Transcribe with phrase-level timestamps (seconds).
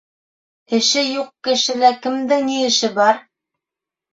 [0.77, 3.21] Эше юҡ кешелә кемдең ни эше бар?